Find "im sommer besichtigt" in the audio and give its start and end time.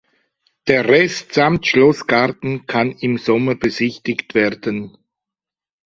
2.89-4.33